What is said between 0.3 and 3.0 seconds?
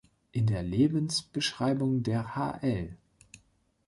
In der Lebensbeschreibung der hl.